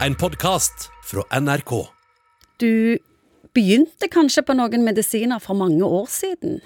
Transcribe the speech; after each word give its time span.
en 0.00 0.14
podkast 0.14 0.90
fra 1.02 1.40
NRK. 1.40 1.86
Du 2.56 2.98
begynte 3.54 4.08
kanskje 4.10 4.42
på 4.46 4.56
noen 4.56 4.82
medisiner 4.86 5.42
for 5.42 5.54
mange 5.58 5.86
år 5.86 6.08
siden. 6.10 6.58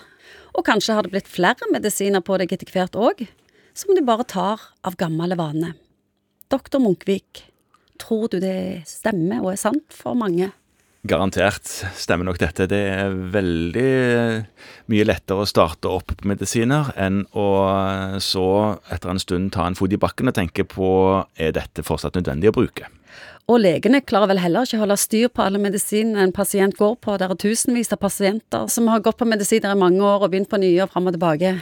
Og 0.56 0.64
kanskje 0.66 0.96
har 0.96 1.04
det 1.04 1.12
blitt 1.12 1.28
flere 1.28 1.68
medisiner 1.72 2.24
på 2.24 2.38
deg 2.40 2.52
etter 2.54 2.72
hvert 2.72 2.96
òg, 2.96 3.26
som 3.76 3.92
du 3.94 4.00
bare 4.06 4.24
tar 4.28 4.62
av 4.86 4.96
gammel 5.00 5.36
vane. 5.38 5.74
Doktor 6.48 6.80
Munkvik, 6.82 7.44
tror 8.00 8.30
du 8.32 8.38
det 8.40 8.88
stemmer 8.88 9.44
og 9.44 9.52
er 9.52 9.60
sant 9.60 9.92
for 9.92 10.16
mange? 10.18 10.50
Garantert 11.06 11.68
stemmer 11.94 12.26
nok 12.26 12.40
dette. 12.42 12.66
Det 12.66 12.80
er 12.90 13.12
veldig 13.34 13.90
mye 14.90 15.06
lettere 15.06 15.44
å 15.44 15.48
starte 15.48 15.90
opp 15.92 16.16
medisiner 16.26 16.90
enn 16.98 17.22
å 17.38 17.48
så 18.22 18.48
etter 18.90 19.12
en 19.12 19.22
stund 19.22 19.52
ta 19.54 19.68
en 19.68 19.78
fot 19.78 19.94
i 19.94 20.00
bakken 20.00 20.32
og 20.32 20.34
tenke 20.40 20.66
på 20.66 20.90
er 21.38 21.54
dette 21.54 21.86
fortsatt 21.86 22.18
nødvendig 22.18 22.50
å 22.50 22.56
bruke. 22.58 22.90
Og 23.48 23.62
legene 23.62 24.02
klarer 24.04 24.34
vel 24.34 24.42
heller 24.42 24.66
ikke 24.66 24.76
å 24.76 24.82
holde 24.82 24.98
styr 25.00 25.30
på 25.32 25.40
alle 25.46 25.60
medisinene 25.62 26.26
en 26.26 26.34
pasient 26.36 26.74
går 26.76 26.98
på. 27.00 27.14
Det 27.16 27.30
er 27.30 27.40
tusenvis 27.46 27.94
av 27.94 28.02
pasienter 28.02 28.66
som 28.68 28.90
har 28.92 29.00
gått 29.04 29.22
på 29.22 29.28
medisiner 29.28 29.72
i 29.72 29.78
mange 29.78 30.02
år 30.04 30.26
og 30.26 30.34
begynt 30.34 30.50
på 30.50 30.60
nye 30.60 30.82
og 30.84 30.92
fram 30.92 31.08
og 31.08 31.16
tilbake. 31.16 31.54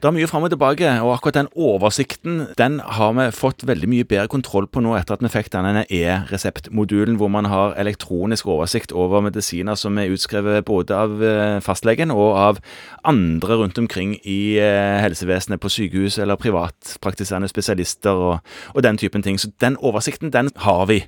Det 0.00 0.08
er 0.08 0.14
mye 0.16 0.28
fram 0.30 0.46
og 0.46 0.48
tilbake, 0.48 0.88
og 1.04 1.10
akkurat 1.12 1.36
den 1.36 1.48
oversikten 1.60 2.38
den 2.56 2.78
har 2.80 3.10
vi 3.18 3.26
fått 3.36 3.66
veldig 3.68 3.88
mye 3.92 4.06
bedre 4.08 4.30
kontroll 4.32 4.64
på 4.64 4.80
nå 4.80 4.94
etter 4.96 5.18
at 5.18 5.20
vi 5.20 5.28
fikk 5.28 5.50
denne 5.52 5.82
e-reseptmodulen, 5.92 7.18
hvor 7.20 7.28
man 7.28 7.50
har 7.52 7.76
elektronisk 7.76 8.48
oversikt 8.48 8.94
over 8.96 9.20
medisiner 9.26 9.76
som 9.76 10.00
er 10.00 10.08
utskrevet 10.14 10.64
både 10.64 10.96
av 10.96 11.20
eh, 11.20 11.58
fastlegen 11.60 12.14
og 12.16 12.32
av 12.32 12.62
andre 13.04 13.60
rundt 13.60 13.76
omkring 13.82 14.16
i 14.24 14.56
eh, 14.56 14.96
helsevesenet, 15.04 15.60
på 15.60 15.68
sykehus 15.68 16.16
eller 16.16 16.40
privatpraktiserende 16.40 17.52
spesialister 17.52 18.24
og, 18.30 18.52
og 18.72 18.82
den 18.82 18.96
typen 18.96 19.20
ting. 19.20 19.36
Så 19.36 19.52
den 19.60 19.76
oversikten, 19.76 20.32
den 20.32 20.48
har 20.64 20.86
vi. 20.88 21.02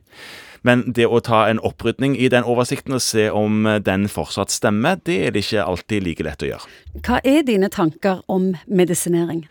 Men 0.62 0.84
det 0.94 1.08
å 1.10 1.18
ta 1.24 1.44
en 1.50 1.60
opprydning 1.62 2.14
i 2.14 2.28
den 2.30 2.46
oversikten 2.46 2.94
og 2.94 3.02
se 3.02 3.28
om 3.34 3.66
den 3.82 4.06
fortsatt 4.10 4.54
stemmer, 4.54 5.00
det 5.02 5.18
er 5.26 5.34
det 5.34 5.44
ikke 5.46 5.64
alltid 5.66 6.06
like 6.06 6.26
lett 6.26 6.44
å 6.46 6.52
gjøre. 6.52 6.72
Hva 7.02 7.18
er 7.26 7.42
dine 7.46 7.70
tanker 7.72 8.22
om 8.30 8.52
medisinering? 8.66 9.42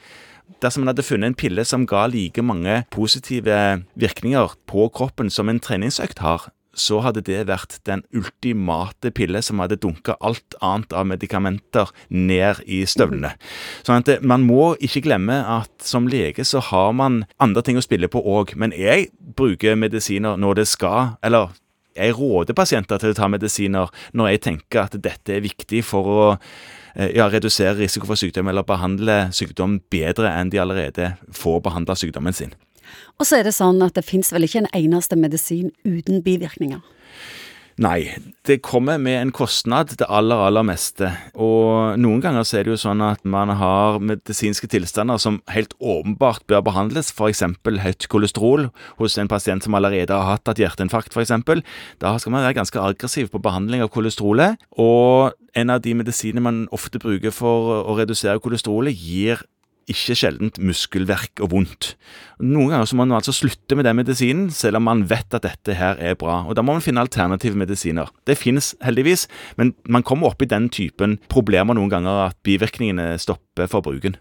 Dersom 0.62 0.84
man 0.86 0.92
hadde 0.92 1.06
funnet 1.06 1.32
en 1.32 1.38
pille 1.38 1.64
som 1.66 1.88
ga 1.90 2.06
like 2.12 2.44
mange 2.46 2.84
positive 2.94 3.60
virkninger 4.00 4.56
på 4.70 4.88
kroppen 4.94 5.32
som 5.34 5.50
en 5.50 5.60
treningsøkt 5.64 6.22
har, 6.24 6.52
så 6.78 7.02
hadde 7.04 7.24
det 7.28 7.46
vært 7.50 7.80
den 7.88 8.04
ultimate 8.16 9.12
pille 9.16 9.42
som 9.44 9.60
hadde 9.64 9.80
dunka 9.82 10.16
alt 10.24 10.56
annet 10.64 10.94
av 10.96 11.08
medikamenter 11.10 11.92
ned 12.10 12.62
i 12.66 12.84
støvlene. 12.88 13.34
Sånn 13.86 14.04
at 14.04 14.24
man 14.24 14.46
må 14.48 14.74
ikke 14.80 15.04
glemme 15.08 15.42
at 15.60 15.72
som 15.84 16.08
lege 16.12 16.46
så 16.48 16.64
har 16.72 16.94
man 16.96 17.24
andre 17.44 17.64
ting 17.66 17.80
å 17.80 17.86
spille 17.86 18.10
på 18.12 18.24
òg. 18.24 18.56
Men 18.60 18.76
jeg 18.76 19.10
bruker 19.38 19.80
medisiner 19.80 20.40
når 20.40 20.62
det 20.62 20.70
skal, 20.72 21.16
eller 21.26 21.52
jeg 21.98 22.16
råder 22.16 22.56
pasienter 22.56 23.02
til 23.02 23.12
å 23.12 23.18
ta 23.18 23.28
medisiner 23.32 23.92
når 24.16 24.34
jeg 24.34 24.44
tenker 24.48 24.86
at 24.86 24.96
dette 24.96 25.36
er 25.36 25.44
viktig 25.44 25.84
for 25.84 26.08
å 26.08 26.22
eh, 26.32 27.12
ja, 27.18 27.28
redusere 27.32 27.76
risiko 27.82 28.08
for 28.08 28.20
sykdom 28.20 28.48
eller 28.48 28.68
behandle 28.68 29.26
sykdom 29.36 29.82
bedre 29.92 30.32
enn 30.32 30.54
de 30.54 30.62
allerede 30.64 31.16
får 31.36 31.60
behandla 31.68 31.98
sykdommen 32.00 32.38
sin. 32.38 32.56
Og 33.20 33.28
så 33.28 33.40
er 33.40 33.48
det 33.48 33.56
sånn 33.58 33.82
at 33.86 33.98
det 33.98 34.08
fins 34.08 34.34
vel 34.34 34.48
ikke 34.48 34.64
en 34.64 34.74
eneste 34.78 35.20
medisin 35.20 35.72
uten 35.86 36.24
bivirkninger? 36.26 36.82
Nei, 37.82 38.12
det 38.46 38.60
kommer 38.62 39.00
med 39.02 39.16
en 39.18 39.32
kostnad, 39.34 39.96
det 39.98 40.06
aller, 40.12 40.38
aller 40.38 40.66
meste. 40.68 41.08
Og 41.34 41.98
noen 41.98 42.20
ganger 42.22 42.44
så 42.46 42.60
er 42.60 42.68
det 42.68 42.74
jo 42.76 42.82
sånn 42.84 43.02
at 43.02 43.24
man 43.26 43.50
har 43.58 43.98
medisinske 44.04 44.68
tilstander 44.70 45.18
som 45.22 45.40
helt 45.50 45.74
åpenbart 45.80 46.44
bør 46.52 46.62
behandles, 46.68 47.10
f.eks. 47.16 47.42
høyt 47.86 48.06
kolesterol 48.12 48.68
hos 49.00 49.18
en 49.18 49.32
pasient 49.32 49.66
som 49.66 49.78
allerede 49.78 50.14
har 50.14 50.36
hatt 50.36 50.52
et 50.52 50.62
hjerteinfarkt, 50.62 51.16
f.eks. 51.16 51.34
Da 52.04 52.14
skal 52.20 52.36
man 52.36 52.46
være 52.46 52.60
ganske 52.60 52.84
aggressiv 52.84 53.32
på 53.32 53.42
behandling 53.42 53.82
av 53.82 53.90
kolesterolet. 53.96 54.62
Og 54.78 55.34
en 55.58 55.74
av 55.74 55.82
de 55.82 55.96
medisinene 55.98 56.44
man 56.44 56.62
ofte 56.76 57.02
bruker 57.02 57.34
for 57.34 57.82
å 57.82 57.98
redusere 57.98 58.44
kolesterolet, 58.44 58.94
gir 58.94 59.42
ikke 59.90 60.16
sjeldent 60.18 60.60
muskelverk 60.62 61.42
og 61.42 61.52
vondt. 61.54 61.94
Noen 62.42 62.72
ganger 62.72 62.90
så 62.90 62.98
må 62.98 63.06
man 63.06 63.20
altså 63.20 63.34
slutte 63.36 63.78
med 63.78 63.86
den 63.86 63.98
medisinen, 64.00 64.50
selv 64.54 64.80
om 64.80 64.86
man 64.88 65.04
vet 65.10 65.34
at 65.38 65.46
dette 65.46 65.76
her 65.78 66.00
er 66.02 66.18
bra. 66.18 66.42
Og 66.48 66.56
Da 66.56 66.64
må 66.66 66.74
man 66.74 66.84
finne 66.84 67.02
alternative 67.02 67.58
medisiner. 67.58 68.10
Det 68.26 68.38
finnes 68.38 68.74
heldigvis, 68.82 69.28
men 69.58 69.74
man 69.88 70.04
kommer 70.04 70.32
opp 70.32 70.42
i 70.42 70.50
den 70.50 70.70
typen 70.70 71.18
problemer 71.30 71.78
noen 71.78 71.90
ganger 71.90 72.28
at 72.28 72.38
bivirkningene 72.46 73.18
stopper 73.22 73.68
for 73.70 73.82
bruken. 73.86 74.16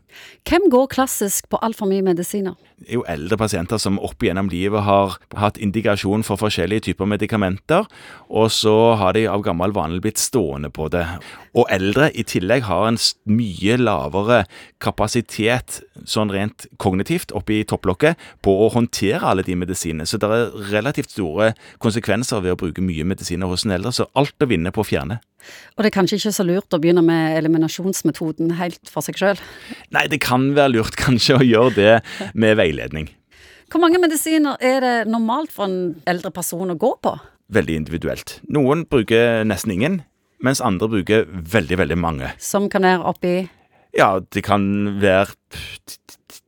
Hvem 0.48 0.68
går 0.72 0.90
klassisk 0.92 1.48
på 1.48 1.60
altfor 1.62 1.88
mye 1.88 2.04
medisiner? 2.04 2.56
Det 2.80 2.90
er 2.90 2.98
jo 2.98 3.06
eldre 3.08 3.36
pasienter 3.40 3.80
som 3.80 3.98
opp 4.00 4.22
igjennom 4.22 4.48
livet 4.52 4.84
har 4.84 5.18
hatt 5.36 5.60
indikasjon 5.60 6.24
for 6.24 6.40
forskjellige 6.40 6.88
typer 6.88 7.08
medikamenter, 7.08 7.88
og 8.28 8.50
så 8.52 8.96
har 9.00 9.16
de 9.16 9.26
av 9.28 9.44
gammel 9.44 9.72
vane 9.76 10.00
blitt 10.00 10.20
stående 10.20 10.72
på 10.72 10.88
det. 10.92 11.04
Og 11.54 11.68
eldre 11.72 12.10
i 12.12 12.24
tillegg 12.24 12.64
har 12.68 12.88
en 12.88 13.00
mye 13.30 13.76
lavere 13.80 14.44
kapasitet 14.80 15.49
sånn 16.08 16.32
rent 16.32 16.66
kognitivt 16.80 17.34
oppi 17.36 17.60
topplokket 17.68 18.20
på 18.44 18.54
å 18.64 18.70
håndtere 18.74 19.22
alle 19.26 19.44
de 19.46 19.56
medisinene. 19.58 20.06
Så 20.08 20.20
det 20.20 20.30
er 20.30 20.54
relativt 20.70 21.12
store 21.14 21.52
konsekvenser 21.82 22.42
ved 22.44 22.54
å 22.54 22.60
bruke 22.60 22.84
mye 22.84 23.06
medisiner 23.08 23.50
hos 23.50 23.66
en 23.66 23.74
eldre, 23.76 23.92
så 23.94 24.08
alt 24.18 24.36
å 24.40 24.48
vinne 24.50 24.72
på 24.74 24.84
å 24.84 24.88
fjerne. 24.88 25.20
Og 25.76 25.82
det 25.82 25.90
er 25.90 25.96
kanskje 25.96 26.18
ikke 26.20 26.34
så 26.36 26.44
lurt 26.46 26.76
å 26.76 26.80
begynne 26.82 27.04
med 27.04 27.38
eliminasjonsmetoden 27.38 28.52
helt 28.58 28.92
for 28.92 29.04
seg 29.06 29.20
sjøl? 29.20 29.40
Nei, 29.94 30.04
det 30.12 30.20
kan 30.24 30.50
være 30.56 30.74
lurt 30.76 30.98
kanskje 31.00 31.38
å 31.38 31.46
gjøre 31.46 31.74
det 31.78 31.94
med 32.34 32.58
veiledning. 32.60 33.08
Hvor 33.70 33.82
mange 33.84 34.00
medisiner 34.02 34.58
er 34.58 34.80
det 34.82 34.94
normalt 35.10 35.52
for 35.54 35.68
en 35.70 36.02
eldre 36.10 36.32
person 36.34 36.72
å 36.72 36.78
gå 36.78 36.90
på? 37.02 37.14
Veldig 37.54 37.76
individuelt. 37.78 38.40
Noen 38.50 38.82
bruker 38.90 39.44
nesten 39.46 39.74
ingen, 39.74 40.00
mens 40.42 40.62
andre 40.64 40.88
bruker 40.90 41.28
veldig, 41.30 41.78
veldig 41.78 41.98
mange. 41.98 42.32
Som 42.42 42.66
kan 42.72 42.86
være 42.86 43.06
oppi 43.06 43.34
Ja, 43.96 44.20
det 44.20 44.44
kan 44.46 44.64
være 45.02 45.34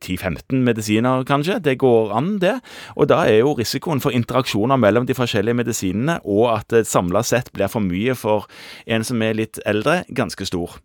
10-15 0.03 0.63
medisiner, 0.63 1.23
kanskje. 1.27 1.59
Det 1.63 1.77
går 1.81 2.13
an, 2.15 2.37
det. 2.39 2.55
Og 2.95 3.09
da 3.11 3.23
er 3.27 3.41
jo 3.41 3.55
risikoen 3.57 4.01
for 4.03 4.15
interaksjoner 4.15 4.79
mellom 4.79 5.07
de 5.07 5.15
forskjellige 5.17 5.59
medisinene, 5.59 6.19
og 6.23 6.49
at 6.57 6.69
det 6.73 6.87
samla 6.89 7.23
sett 7.27 7.51
blir 7.55 7.71
for 7.71 7.83
mye 7.83 8.15
for 8.19 8.47
en 8.87 9.05
som 9.07 9.21
er 9.23 9.37
litt 9.39 9.59
eldre, 9.69 10.01
ganske 10.15 10.47
stor. 10.47 10.79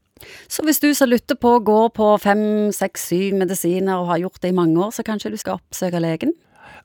Så 0.51 0.65
hvis 0.67 0.81
du 0.83 0.91
som 0.99 1.11
lytter 1.11 1.39
på 1.39 1.59
går 1.63 1.93
på 1.95 2.09
fem, 2.23 2.43
seks, 2.75 3.07
syv 3.13 3.37
medisiner 3.39 4.01
og 4.01 4.11
har 4.13 4.25
gjort 4.25 4.43
det 4.43 4.51
i 4.51 4.57
mange 4.57 4.79
år, 4.83 4.91
så 4.95 5.07
kanskje 5.07 5.31
du 5.35 5.39
skal 5.39 5.61
oppsøke 5.61 6.03
legen? 6.03 6.35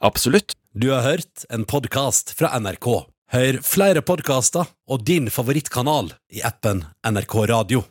Absolutt. 0.04 0.54
Du 0.74 0.90
har 0.94 1.06
hørt 1.06 1.46
en 1.54 1.66
podkast 1.70 2.34
fra 2.38 2.54
NRK. 2.60 2.90
Hør 3.34 3.58
flere 3.66 4.04
podkaster 4.06 4.70
og 4.90 5.06
din 5.08 5.30
favorittkanal 5.34 6.14
i 6.34 6.46
appen 6.46 6.84
NRK 7.06 7.36
Radio. 7.50 7.86